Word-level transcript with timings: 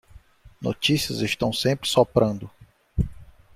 Notícias 0.59 1.19
estão 1.19 1.53
sempre 1.53 1.87
soprando 1.87 2.49